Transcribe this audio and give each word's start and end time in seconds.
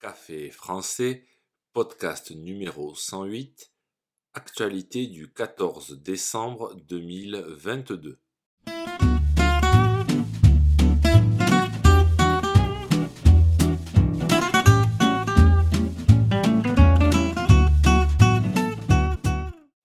Café 0.00 0.50
français, 0.50 1.26
podcast 1.72 2.30
numéro 2.30 2.94
108, 2.94 3.72
actualité 4.32 5.08
du 5.08 5.32
14 5.32 6.00
décembre 6.00 6.76
2022. 6.86 8.20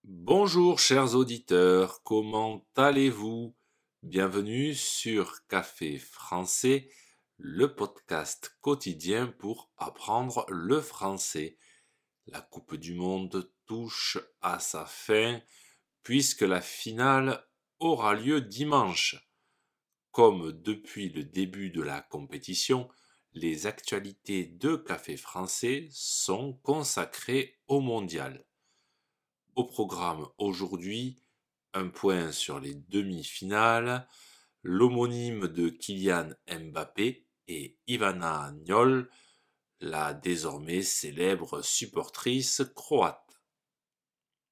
Bonjour 0.04 0.78
chers 0.78 1.16
auditeurs, 1.16 2.04
comment 2.04 2.64
allez-vous? 2.76 3.56
Bienvenue 4.04 4.74
sur 4.74 5.44
Café 5.48 5.98
français, 5.98 6.88
le 7.38 7.74
podcast 7.74 8.56
quotidien 8.60 9.26
pour 9.26 9.72
apprendre 9.76 10.46
le 10.48 10.80
français. 10.80 11.58
La 12.26 12.40
Coupe 12.40 12.76
du 12.76 12.94
Monde 12.94 13.50
touche 13.66 14.18
à 14.40 14.60
sa 14.60 14.86
fin 14.86 15.40
puisque 16.02 16.42
la 16.42 16.60
finale 16.60 17.44
aura 17.80 18.14
lieu 18.14 18.40
dimanche. 18.40 19.16
Comme 20.10 20.52
depuis 20.52 21.08
le 21.08 21.24
début 21.24 21.70
de 21.70 21.82
la 21.82 22.00
compétition, 22.00 22.88
les 23.32 23.66
actualités 23.66 24.46
de 24.46 24.76
Café 24.76 25.16
français 25.16 25.88
sont 25.90 26.54
consacrées 26.62 27.58
au 27.66 27.80
mondial. 27.80 28.46
Au 29.56 29.64
programme 29.64 30.28
aujourd'hui, 30.38 31.20
un 31.72 31.88
point 31.88 32.30
sur 32.30 32.60
les 32.60 32.74
demi-finales, 32.74 34.06
l'homonyme 34.62 35.48
de 35.48 35.68
Kylian 35.68 36.30
Mbappé 36.48 37.23
et 37.48 37.76
Ivana 37.86 38.44
Agnol, 38.44 39.10
la 39.80 40.14
désormais 40.14 40.82
célèbre 40.82 41.62
supportrice 41.62 42.62
croate. 42.74 43.20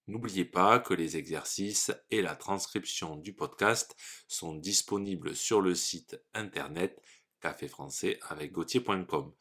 N'oubliez 0.09 0.45
pas 0.45 0.81
que 0.81 0.95
les 0.95 1.17
exercices 1.17 1.93
et 2.11 2.23
la 2.23 2.35
transcription 2.35 3.17
du 3.17 3.33
podcast 3.33 3.97
sont 4.27 4.55
disponibles 4.55 5.37
sur 5.37 5.61
le 5.61 5.75
site 5.75 6.21
internet 6.35 7.01
café 7.41 7.69
français 7.69 8.19
avec 8.29 8.53
gauthier.com. 8.53 9.33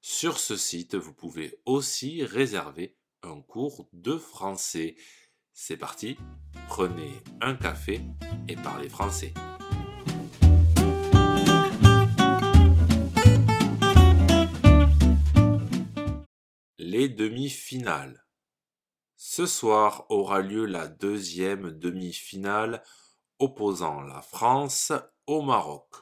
Sur 0.00 0.38
ce 0.38 0.56
site, 0.56 0.94
vous 0.94 1.14
pouvez 1.14 1.58
aussi 1.64 2.24
réserver 2.24 2.96
un 3.22 3.40
cours 3.40 3.88
de 3.92 4.16
français. 4.16 4.96
C'est 5.52 5.76
parti, 5.76 6.16
prenez 6.68 7.10
un 7.40 7.54
café 7.54 8.00
et 8.48 8.56
parlez 8.56 8.88
français. 8.88 9.32
Les 16.98 17.10
demi-finales. 17.10 18.24
Ce 19.16 19.44
soir 19.44 20.06
aura 20.08 20.40
lieu 20.40 20.64
la 20.64 20.88
deuxième 20.88 21.70
demi-finale 21.70 22.82
opposant 23.38 24.00
la 24.00 24.22
France 24.22 24.94
au 25.26 25.42
Maroc. 25.42 25.94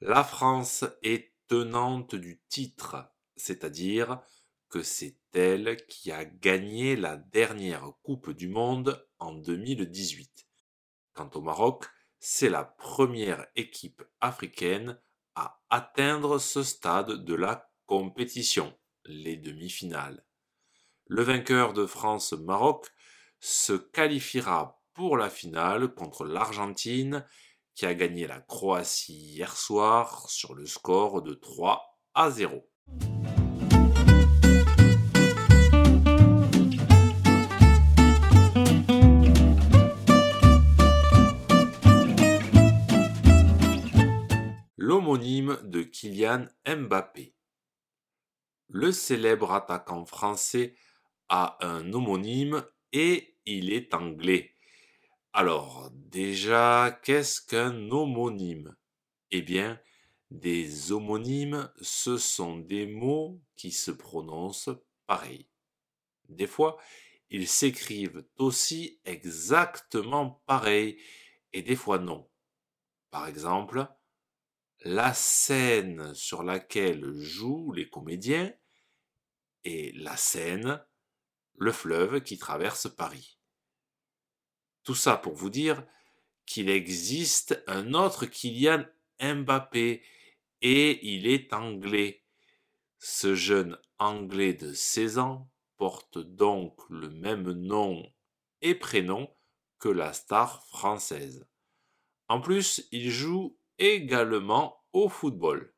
La 0.00 0.24
France 0.24 0.84
est 1.04 1.36
tenante 1.46 2.16
du 2.16 2.42
titre, 2.48 2.96
c'est-à-dire 3.36 4.20
que 4.68 4.82
c'est 4.82 5.20
elle 5.34 5.76
qui 5.86 6.10
a 6.10 6.24
gagné 6.24 6.96
la 6.96 7.16
dernière 7.16 7.88
Coupe 8.02 8.32
du 8.32 8.48
Monde 8.48 9.06
en 9.20 9.34
2018. 9.34 10.48
Quant 11.12 11.30
au 11.34 11.42
Maroc, 11.42 11.84
c'est 12.18 12.50
la 12.50 12.64
première 12.64 13.46
équipe 13.54 14.02
africaine 14.20 15.00
à 15.36 15.62
atteindre 15.70 16.40
ce 16.40 16.64
stade 16.64 17.24
de 17.24 17.34
la 17.34 17.70
compétition, 17.86 18.76
les 19.08 19.36
demi-finales. 19.36 20.24
Le 21.06 21.22
vainqueur 21.22 21.72
de 21.72 21.86
France-Maroc 21.86 22.86
se 23.40 23.72
qualifiera 23.72 24.82
pour 24.94 25.16
la 25.16 25.30
finale 25.30 25.94
contre 25.94 26.24
l'Argentine 26.24 27.24
qui 27.74 27.86
a 27.86 27.94
gagné 27.94 28.26
la 28.26 28.40
Croatie 28.40 29.14
hier 29.14 29.56
soir 29.56 30.28
sur 30.28 30.54
le 30.54 30.66
score 30.66 31.22
de 31.22 31.34
3 31.34 32.00
à 32.14 32.30
0. 32.30 32.68
L'homonyme 44.76 45.58
de 45.62 45.82
Kylian 45.82 46.46
Mbappé. 46.66 47.37
Le 48.68 48.92
célèbre 48.92 49.52
attaquant 49.52 50.04
français 50.04 50.74
a 51.30 51.56
un 51.66 51.92
homonyme 51.92 52.64
et 52.92 53.36
il 53.46 53.72
est 53.72 53.94
anglais. 53.94 54.54
Alors, 55.32 55.90
déjà, 55.94 57.00
qu'est-ce 57.02 57.40
qu'un 57.40 57.90
homonyme? 57.90 58.76
Eh 59.30 59.40
bien, 59.40 59.80
des 60.30 60.92
homonymes, 60.92 61.72
ce 61.80 62.18
sont 62.18 62.58
des 62.58 62.86
mots 62.86 63.40
qui 63.56 63.72
se 63.72 63.90
prononcent 63.90 64.70
pareil. 65.06 65.48
Des 66.28 66.46
fois, 66.46 66.76
ils 67.30 67.48
s'écrivent 67.48 68.24
aussi 68.36 69.00
exactement 69.06 70.42
pareil 70.46 70.98
et 71.54 71.62
des 71.62 71.76
fois 71.76 71.98
non. 71.98 72.28
Par 73.10 73.26
exemple, 73.26 73.88
la 74.84 75.12
scène 75.14 76.14
sur 76.14 76.42
laquelle 76.42 77.12
jouent 77.18 77.72
les 77.72 77.88
comédiens 77.88 78.52
et 79.64 79.92
la 79.92 80.16
Seine, 80.16 80.84
le 81.56 81.72
fleuve 81.72 82.22
qui 82.22 82.38
traverse 82.38 82.88
Paris. 82.88 83.38
Tout 84.84 84.94
ça 84.94 85.16
pour 85.16 85.34
vous 85.34 85.50
dire 85.50 85.84
qu'il 86.46 86.70
existe 86.70 87.62
un 87.66 87.92
autre 87.94 88.26
Kylian 88.26 88.84
Mbappé 89.20 90.02
et 90.62 91.06
il 91.14 91.26
est 91.26 91.52
anglais. 91.52 92.24
Ce 92.98 93.34
jeune 93.34 93.78
anglais 93.98 94.54
de 94.54 94.72
16 94.72 95.18
ans 95.18 95.50
porte 95.76 96.18
donc 96.18 96.80
le 96.88 97.10
même 97.10 97.52
nom 97.52 98.02
et 98.62 98.74
prénom 98.74 99.28
que 99.78 99.88
la 99.88 100.12
star 100.12 100.66
française. 100.68 101.46
En 102.28 102.40
plus, 102.40 102.88
il 102.90 103.10
joue 103.10 103.56
également 103.78 104.82
au 104.92 105.08
football. 105.08 105.74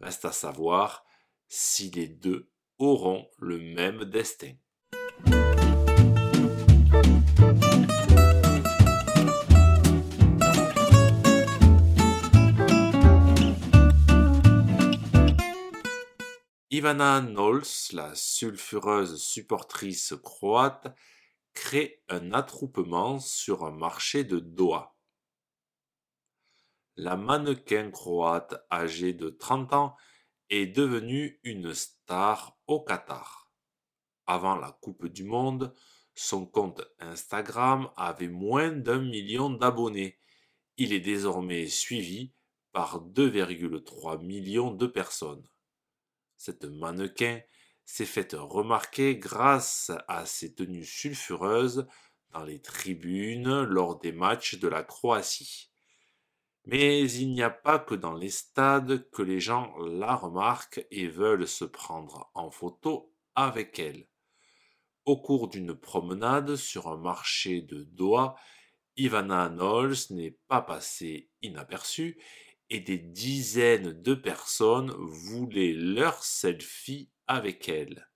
Reste 0.00 0.24
à 0.24 0.32
savoir 0.32 1.04
si 1.48 1.90
les 1.90 2.08
deux 2.08 2.50
auront 2.78 3.28
le 3.38 3.58
même 3.58 4.04
destin. 4.04 4.52
Ivana 16.70 17.22
Knowles, 17.22 17.62
la 17.92 18.14
sulfureuse 18.14 19.22
supportrice 19.22 20.14
croate, 20.22 20.94
crée 21.54 22.02
un 22.08 22.32
attroupement 22.32 23.18
sur 23.18 23.64
un 23.64 23.70
marché 23.70 24.24
de 24.24 24.40
Doha 24.40 24.95
la 26.96 27.16
mannequin 27.16 27.90
croate 27.90 28.54
âgée 28.72 29.12
de 29.12 29.28
30 29.28 29.72
ans 29.74 29.96
est 30.48 30.66
devenue 30.66 31.38
une 31.42 31.74
star 31.74 32.58
au 32.66 32.80
Qatar. 32.80 33.52
Avant 34.26 34.56
la 34.56 34.72
Coupe 34.80 35.06
du 35.06 35.24
Monde, 35.24 35.74
son 36.14 36.46
compte 36.46 36.82
Instagram 36.98 37.90
avait 37.96 38.28
moins 38.28 38.72
d'un 38.72 39.00
million 39.00 39.50
d'abonnés. 39.50 40.18
Il 40.78 40.94
est 40.94 41.00
désormais 41.00 41.66
suivi 41.66 42.32
par 42.72 43.02
2,3 43.02 44.24
millions 44.24 44.70
de 44.70 44.86
personnes. 44.86 45.46
Cette 46.38 46.64
mannequin 46.64 47.40
s'est 47.84 48.06
faite 48.06 48.34
remarquer 48.38 49.16
grâce 49.16 49.92
à 50.08 50.24
ses 50.24 50.54
tenues 50.54 50.84
sulfureuses 50.84 51.86
dans 52.30 52.42
les 52.42 52.60
tribunes 52.60 53.62
lors 53.64 53.98
des 53.98 54.12
matchs 54.12 54.58
de 54.58 54.68
la 54.68 54.82
Croatie. 54.82 55.70
Mais 56.66 57.08
il 57.10 57.32
n'y 57.32 57.42
a 57.42 57.50
pas 57.50 57.78
que 57.78 57.94
dans 57.94 58.14
les 58.14 58.30
stades 58.30 59.08
que 59.10 59.22
les 59.22 59.38
gens 59.38 59.76
la 59.78 60.16
remarquent 60.16 60.84
et 60.90 61.06
veulent 61.06 61.46
se 61.46 61.64
prendre 61.64 62.30
en 62.34 62.50
photo 62.50 63.14
avec 63.36 63.78
elle. 63.78 64.08
Au 65.04 65.16
cours 65.16 65.46
d'une 65.46 65.74
promenade 65.74 66.56
sur 66.56 66.88
un 66.88 66.96
marché 66.96 67.62
de 67.62 67.84
Doha, 67.84 68.34
Ivana 68.96 69.48
Knowles 69.48 69.94
n'est 70.10 70.38
pas 70.48 70.60
passée 70.60 71.30
inaperçue 71.42 72.20
et 72.70 72.80
des 72.80 72.98
dizaines 72.98 74.02
de 74.02 74.14
personnes 74.14 74.90
voulaient 74.90 75.74
leur 75.74 76.24
selfie 76.24 77.12
avec 77.28 77.68
elle. 77.68 78.10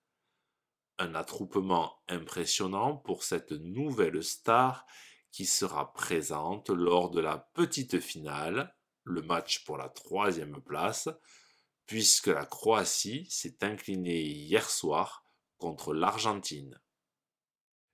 Un 0.97 1.15
attroupement 1.15 2.01
impressionnant 2.09 2.97
pour 2.97 3.23
cette 3.23 3.53
nouvelle 3.53 4.21
star 4.21 4.85
qui 5.31 5.45
sera 5.45 5.93
présente 5.93 6.69
lors 6.69 7.09
de 7.09 7.21
la 7.21 7.37
petite 7.53 7.99
finale, 7.99 8.75
le 9.03 9.21
match 9.21 9.63
pour 9.63 9.77
la 9.77 9.89
troisième 9.89 10.61
place, 10.61 11.09
puisque 11.85 12.27
la 12.27 12.45
Croatie 12.45 13.27
s'est 13.29 13.63
inclinée 13.63 14.21
hier 14.21 14.69
soir 14.69 15.25
contre 15.57 15.93
l'Argentine. 15.93 16.79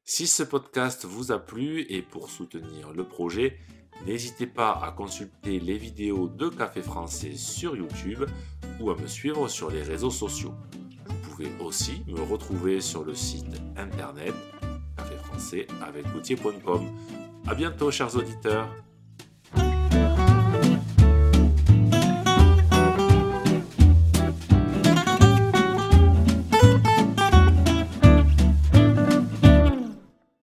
Si 0.03 0.25
ce 0.25 0.43
podcast 0.43 1.05
vous 1.05 1.31
a 1.31 1.39
plu 1.39 1.85
et 1.89 2.01
pour 2.01 2.29
soutenir 2.29 2.93
le 2.93 3.07
projet, 3.07 3.59
n'hésitez 4.05 4.47
pas 4.47 4.71
à 4.71 4.91
consulter 4.91 5.59
les 5.59 5.77
vidéos 5.77 6.29
de 6.29 6.49
Café 6.49 6.81
Français 6.81 7.35
sur 7.35 7.75
YouTube 7.75 8.23
ou 8.79 8.89
à 8.89 8.95
me 8.95 9.07
suivre 9.07 9.47
sur 9.47 9.69
les 9.69 9.83
réseaux 9.83 10.11
sociaux. 10.11 10.53
Vous 11.05 11.29
pouvez 11.29 11.51
aussi 11.59 12.03
me 12.07 12.21
retrouver 12.21 12.79
sur 12.81 13.03
le 13.03 13.15
site 13.15 13.61
internet 13.75 14.33
café 14.95 15.15
français 15.17 15.67
avec 15.81 16.05
A 17.49 17.55
bientôt 17.55 17.91
chers 17.91 18.13
auditeurs 18.15 18.67